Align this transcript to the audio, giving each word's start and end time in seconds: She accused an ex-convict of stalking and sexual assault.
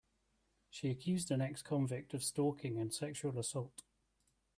She 0.71 0.89
accused 0.89 1.29
an 1.29 1.41
ex-convict 1.41 2.15
of 2.15 2.23
stalking 2.23 2.79
and 2.79 2.91
sexual 2.91 3.37
assault. 3.37 3.83